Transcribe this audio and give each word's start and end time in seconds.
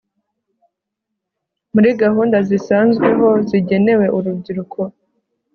muri 1.73 1.89
gahunda 2.01 2.37
zisanzweho 2.49 3.27
zigenewe 3.49 4.05
urubyiruko 4.17 4.79